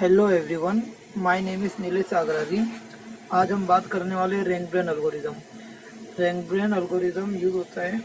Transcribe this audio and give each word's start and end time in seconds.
Hello 0.00 0.28
everyone 0.30 0.80
my 1.24 1.40
name 1.40 1.64
is 1.64 1.72
Nilesh 1.82 2.12
Agrari 2.14 2.58
आज 3.32 3.52
हम 3.52 3.66
बात 3.66 3.86
करने 3.92 4.14
वाले 4.14 4.42
RankBrain 4.70 4.88
algorithm 4.88 5.34
RankBrain 6.48 6.74
algorithm 6.74 7.34
use 7.36 7.54
होता 7.54 7.82
है 7.82 8.00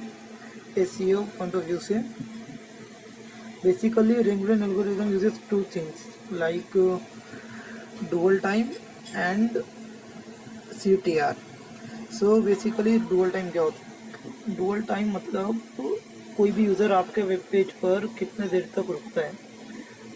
एस 0.78 0.96
पॉइंट 1.02 1.56
ऑफ़ 1.56 1.66
व्यू 1.66 1.78
से. 1.80 2.00
Basically 3.64 4.22
RankBrain 4.44 4.64
algorithm 4.64 5.12
uses 5.12 5.40
two 5.50 5.62
things 5.76 6.06
like 6.34 6.78
dwell 8.12 8.40
time 8.40 8.70
and 9.16 9.62
C 10.80 10.96
T 11.06 11.18
R 11.28 11.36
so 12.20 12.42
basically 12.42 12.98
dwell 13.12 13.30
time 13.30 13.50
क्या 13.50 13.62
होता 13.62 13.86
है? 13.86 14.56
डुअल 14.56 14.82
टाइम 14.94 15.16
मतलब 15.16 15.62
कोई 16.38 16.52
भी 16.52 16.66
यूज़र 16.66 16.92
आपके 16.94 17.22
वेब 17.24 17.44
पेज 17.52 17.72
पर 17.84 18.14
कितने 18.20 18.48
देर 18.48 18.70
तक 18.76 18.86
रुकता 18.90 19.22
है? 19.22 19.51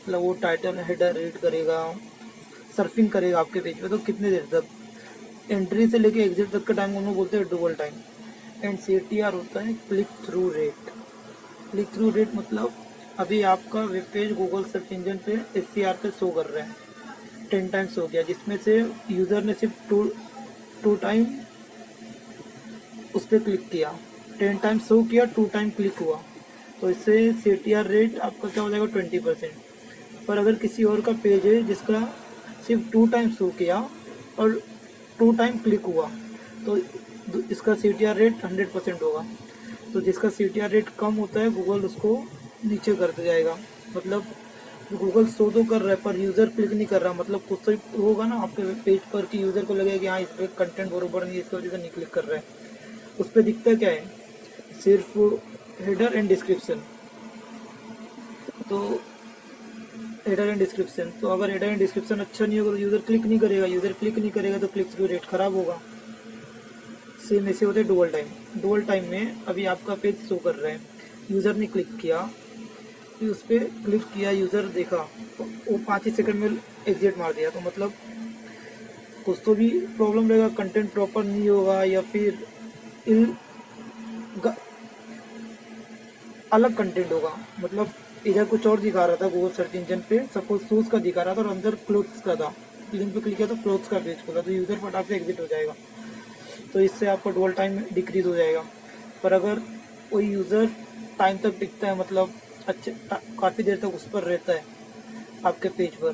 मतलब 0.05 0.21
वो 0.21 0.33
टाइटल 0.41 0.77
हेडर 0.87 1.15
रीड 1.15 1.37
करेगा 1.41 1.77
सर्फिंग 2.75 3.09
करेगा 3.09 3.39
आपके 3.39 3.59
पेज 3.59 3.79
पे 3.81 3.87
तो 3.89 3.97
कितने 4.07 4.29
देर 4.29 4.45
तक? 4.51 4.65
एंट्री 5.51 5.87
से 5.87 5.99
लेके 5.99 6.19
एग्जिट 6.21 6.51
तक 6.51 6.63
का 6.63 6.73
टाइम 6.73 6.95
उन्होंने 6.97 7.15
बोलते 7.15 7.37
हैं 7.37 7.47
dwell 7.49 7.73
time 7.73 7.93
and 8.63 8.77
C 8.79 8.97
T 9.09 9.19
R 9.19 9.33
होता 9.33 9.61
है 9.61 9.73
click 9.89 10.07
through 10.25 10.49
rate 10.49 10.91
click 11.71 11.87
through 11.95 12.09
rate 12.11 12.35
मतलब 12.35 12.73
अभी 13.19 13.41
आपका 13.53 13.83
web 13.85 14.05
page 14.13 14.33
Google 14.37 14.63
search 14.71 14.91
engine 14.93 15.19
पे 15.25 15.33
एस 15.59 15.65
सी 15.73 15.83
आर 15.83 15.97
पे 16.03 16.09
शो 16.19 16.29
कर 16.31 16.45
रहा 16.45 16.63
है. 16.63 16.75
टेन 17.51 17.67
टाइम्स 17.67 17.97
हो 17.97 18.07
गया, 18.07 18.21
जिसमें 18.23 18.57
से 18.57 18.77
यूज़र 19.11 19.43
ने 19.43 19.53
सिर्फ़ 19.53 19.87
टू 19.89 20.03
टू 20.83 20.95
टाइम 21.01 21.25
उस 23.15 23.25
पर 23.25 23.39
क्लिक 23.39 23.69
किया. 23.69 23.97
टेन 24.39 24.57
टाइम 24.57 24.79
शो 24.87 25.01
किया 25.03 25.25
टू 25.35 25.45
टाइम 25.53 25.69
क्लिक 25.77 25.99
हुआ. 25.99 26.21
तो 26.81 26.89
इससे 26.89 27.31
सी 27.33 27.55
टी 27.55 27.73
आर 27.73 27.87
रेट 27.87 28.19
आपका 28.19 28.49
क्या 28.49 28.63
हो 28.63 28.69
जाएगा? 28.69 28.85
ट्वेंटी 28.85 29.19
परसेंट 29.19 29.53
पर 30.27 30.37
अगर 30.37 30.55
किसी 30.57 30.83
और 30.83 31.01
का 31.01 31.11
पेज 31.23 31.45
है 31.45 31.61
जिसका 31.63 32.01
सिर्फ़ 32.67 32.89
टू 32.91 33.05
टाइम 33.07 33.29
शो 33.31 33.49
किया 33.57 33.77
और 34.39 34.59
टू 35.19 35.31
टाइम 35.33 35.57
क्लिक 35.59 35.85
हुआ 35.85 36.09
तो 36.65 36.77
इसका 37.51 37.73
C 37.75 37.91
T 37.93 38.05
R 38.05 38.15
rate 38.17 38.45
hundred 38.45 38.71
percent 38.71 39.01
होगा। 39.01 39.25
तो 39.93 40.01
जिसका 40.01 40.29
सी 40.29 40.47
टी 40.49 40.59
आर 40.59 40.69
रेट 40.69 40.89
कम 40.99 41.13
होता 41.15 41.39
है 41.39 41.49
गूगल 41.53 41.85
उसको 41.85 42.17
नीचे 42.65 42.95
करते 42.95 43.23
जाएगा। 43.23 43.57
मतलब 43.95 44.25
गूगल 44.93 45.25
शो 45.27 45.49
तो 45.51 45.63
कर 45.63 45.81
रहा 45.81 45.89
है, 45.89 45.95
पर 45.97 46.17
यूज़र 46.17 46.49
क्लिक 46.49 46.71
नहीं 46.71 46.85
कर 46.87 47.01
रहा। 47.01 47.13
मतलब 47.13 47.41
कुछ 47.49 47.59
तो 47.65 48.01
होगा 48.01 48.25
ना 48.25 48.35
आपके 48.43 48.63
पेज 48.83 48.99
पर 49.13 49.25
कि 49.25 49.41
यूज़र 49.43 49.65
को 49.65 49.73
लगेगा 49.73 49.97
कि 49.97 50.07
हाँ 50.07 50.19
इस 50.21 50.27
पर 50.29 50.45
कंटेंट 50.57 50.91
बरोबर 50.91 51.25
नहीं 51.25 51.39
इसकी 51.39 51.55
वजह 51.57 51.69
से 51.69 51.77
नहीं 51.77 51.89
क्लिक 51.91 52.09
कर 52.13 52.23
रहा 52.23 52.37
है। 52.37 52.43
उस 53.19 53.31
पर 53.31 53.41
दिखता 53.41 53.73
क्या 53.75 53.89
है? 53.89 54.03
सिर्फ़ 54.83 55.17
हेडर 55.81 56.15
एंड 56.15 56.29
डिस्क्रिप्शन 56.29 56.81
तो 58.69 58.79
हेडर 60.27 60.47
एंड 60.47 60.59
डिस्क्रिप्शन 60.59 61.09
तो 61.21 61.27
अगर 61.29 61.51
हेडर 61.51 61.67
एंड 61.67 61.79
डिस्क्रिप्शन 61.79 62.19
अच्छा 62.19 62.45
नहीं 62.45 62.59
होगा 62.59 62.71
तो 62.71 62.77
यूज़र 62.77 63.01
क्लिक 63.07 63.25
नहीं 63.25 63.39
करेगा। 63.39 63.65
यूज़र 63.67 63.93
क्लिक 63.93 64.17
नहीं 64.17 64.29
करेगा 64.31 64.57
तो 64.57 64.67
क्लिक 64.67 64.91
थ्रू 64.91 65.05
रेट 65.07 65.25
खराब 65.25 65.55
होगा। 65.55 65.79
सेम 67.27 67.47
ऐसे 67.47 67.65
होते 67.65 67.83
डुअल 67.83 68.09
टाइम 68.09 68.61
डुअल 68.61 68.81
टाइम 68.83 69.09
में 69.11 69.43
अभी 69.47 69.65
आपका 69.65 69.95
पेज 69.95 70.27
शो 70.29 70.35
कर 70.37 70.55
रहा 70.55 70.71
है। 70.71 70.79
यूज़र 71.31 71.55
ने 71.55 71.65
क्लिक 71.67 71.95
किया। 71.97 72.21
फिर 73.19 73.29
उस 73.29 73.41
पर 73.43 73.63
क्लिक 73.85 74.03
किया 74.13 74.31
यूज़र 74.31 74.67
देखा। 74.73 74.97
वो 75.39 75.77
पाँच 75.87 76.05
ही 76.05 76.11
सेकंड 76.11 76.35
में 76.35 76.57
एग्जिट 76.87 77.17
मार 77.17 77.33
दिया। 77.33 77.49
तो 77.49 77.59
मतलब 77.61 77.93
कुछ 79.25 79.41
तो 79.45 79.55
भी 79.55 79.69
प्रॉब्लम 79.97 80.29
रहेगा 80.29 80.47
कंटेंट 80.57 80.91
प्रॉपर 80.93 81.23
नहीं 81.23 81.49
होगा 81.49 81.83
या 81.83 82.01
फिर 82.03 82.37
अलग 86.53 86.75
कंटेंट 86.77 87.11
होगा। 87.11 87.37
मतलब 87.59 87.93
इधर 88.27 88.45
कुछ 88.45 88.65
और 88.67 88.79
दिखा 88.79 89.05
रहा 89.05 89.15
था 89.15 89.27
गूगल 89.29 89.49
सर्च 89.53 89.75
इंजन 89.75 89.99
पे। 90.09 90.19
सपोज़ 90.33 90.61
शूज़ 90.63 90.89
का 90.89 90.97
दिखा 90.99 91.21
रहा 91.21 91.35
था 91.35 91.41
और 91.41 91.47
अंदर 91.47 91.75
क्लोथ्स 91.87 92.21
का 92.21 92.35
था। 92.35 92.53
लिंक 92.93 93.13
पे 93.13 93.19
क्लिक 93.21 93.35
किया 93.37 93.47
तो 93.47 93.55
क्लोथ्स 93.57 93.87
का 93.87 93.99
पेज 93.99 94.25
खोला 94.25 94.41
तो 94.41 94.51
यूज़र 94.51 94.75
फटाक 94.79 95.05
से 95.07 95.15
एग्जिट 95.15 95.39
हो 95.39 95.45
जाएगा। 95.47 95.75
तो 96.73 96.79
इससे 96.81 97.07
आपका 97.07 97.31
डोल 97.31 97.51
टाइम 97.53 97.77
डिक्रीज 97.93 98.25
हो 98.25 98.35
जाएगा। 98.35 98.63
पर 99.23 99.33
अगर 99.33 99.61
कोई 100.11 100.25
यूज़र 100.25 100.69
टाइम 101.19 101.37
तक 101.43 101.59
टिकता 101.59 101.87
है 101.87 101.97
मतलब 101.99 102.33
अच्छे 102.67 102.91
काफ़ी 103.39 103.63
देर 103.63 103.77
तक 103.77 103.95
उस 103.95 104.07
पर 104.09 104.23
रहता 104.23 104.53
है 104.53 104.63
आपके 105.45 105.69
पेज 105.71 105.95
पर 105.95 106.13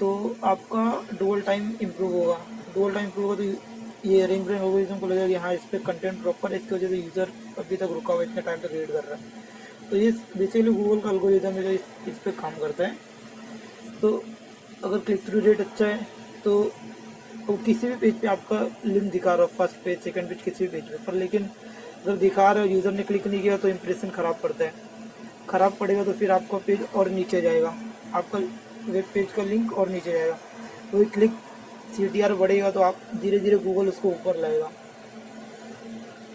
तो 0.00 0.36
आपका 0.44 1.16
डोल 1.18 1.40
टाइम 1.42 1.72
इम्प्रूव 1.82 2.12
होगा। 2.14 2.38
डोल 2.74 2.92
टाइम 2.94 3.06
इम्प्रूव 3.06 3.26
होगा 3.26 3.44
तो 3.44 4.08
ये 4.08 4.26
रिंग 4.26 4.44
ब्रेन 4.44 4.62
एल्गोरिथम 4.62 4.98
को 4.98 5.06
लगेगा 5.06 5.26
कि 5.26 5.34
हाँ 5.34 5.52
इस 5.54 5.60
पर 5.72 5.78
कंटेंट 5.84 6.20
प्रॉपर 6.22 6.52
है, 6.52 6.58
इसकी 6.58 6.74
वजह 6.74 6.88
से 6.88 6.96
यूज़र 6.96 7.32
अभी 7.58 7.76
तक 7.76 7.88
रुका 7.92 8.14
हुआ 8.14 8.22
इतने 8.22 8.42
टाइम 8.42 8.58
तक 8.60 8.72
रीड 8.72 8.92
कर 8.92 9.04
रहा 9.04 9.14
है। 9.14 9.44
तो 9.90 9.96
ये 9.96 10.10
बेसिकली 10.36 10.72
गूगल 10.72 11.00
का 11.00 11.08
अलगोरिदम 11.08 11.52
है 11.52 11.62
जो 11.62 11.70
इस, 11.70 11.80
इस 12.08 12.18
पर 12.18 12.30
काम 12.32 12.54
करता 12.60 12.84
है। 12.84 12.96
तो 14.00 14.22
अगर 14.84 14.98
क्लिक 14.98 15.26
थ्रू 15.26 15.40
रेट 15.40 15.60
अच्छा 15.60 15.86
है 15.86 16.06
तो 16.44 16.58
वो 16.58 16.72
तो 17.48 17.62
किसी 17.64 17.86
भी 17.88 17.96
पेज 17.96 18.14
पे 18.20 18.26
आपका 18.28 18.60
लिंक 18.84 19.10
दिखा 19.12 19.34
रहा 19.34 19.42
हो 19.42 19.52
फ़र्स्ट 19.58 19.76
पेज 19.84 19.98
सेकंड 20.00 20.28
पेज 20.28 20.42
किसी 20.42 20.66
भी 20.66 20.70
पेज 20.70 20.84
पे। 20.84 20.96
पर 21.06 21.14
लेकिन 21.14 21.48
अगर 21.96 22.16
दिखा 22.18 22.50
रहा 22.50 22.62
है 22.62 22.72
यूज़र 22.72 22.92
ने 22.92 23.02
क्लिक 23.02 23.26
नहीं 23.26 23.42
किया 23.42 23.56
तो 23.56 23.68
इम्प्रेशन 23.68 24.10
ख़राब 24.10 24.38
पड़ता 24.42 24.64
है। 24.64 24.72
ख़राब 25.48 25.76
पड़ेगा 25.80 26.04
तो 26.04 26.12
फिर 26.12 26.30
आपका 26.30 26.58
पेज 26.66 26.80
और 26.94 27.10
नीचे 27.10 27.40
जाएगा। 27.40 27.74
आपका 28.14 28.38
वेब 28.86 29.04
पेज 29.14 29.32
का 29.32 29.42
लिंक 29.44 29.72
और 29.72 29.88
नीचे 29.88 30.12
जाएगा। 30.12 30.38
वही 30.92 31.04
तो 31.04 31.10
क्लिक 31.10 31.30
सी 31.96 32.22
बढ़ेगा 32.34 32.70
तो 32.70 32.80
आप 32.80 33.00
धीरे 33.16 33.38
धीरे 33.40 33.56
गूगल 33.58 33.88
उसको 33.88 34.08
ऊपर 34.08 34.36
लाएगा। 34.38 34.70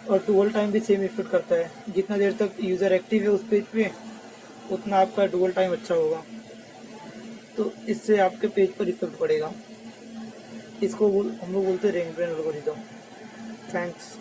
और 0.10 0.24
डुअल 0.28 0.50
टाइम 0.52 0.72
भी 0.72 0.80
सेम 0.80 1.04
इफ़ेक्ट 1.04 1.32
करता 1.32 1.56
है। 1.56 1.72
जितना 1.90 2.18
देर 2.18 2.34
तक 2.40 2.56
यूज़र 2.62 2.94
एक्टिव 2.94 3.22
है 3.24 3.30
उस 3.30 3.44
पेज 3.50 3.66
पे, 3.66 3.90
उतना 4.72 4.98
आपका 4.98 5.26
डुअल 5.28 5.52
टाइम 5.52 5.72
अच्छा 5.72 5.96
होगा। 5.96 6.24
तो 7.58 7.72
इससे 7.90 8.18
आपके 8.20 8.48
पेज 8.48 8.74
पर 8.74 8.90
इफ़ेक्ट 8.90 9.18
पड़ेगा। 9.18 9.52
इसको 10.84 11.10
हम 11.10 11.54
लोग 11.54 11.66
बोलते 11.66 11.88
हैं 11.88 11.96
रेंग 11.96 12.14
ब्रेन 12.16 12.30
एल्गोरिथम 12.30 12.80
थैंक्स 13.74 14.16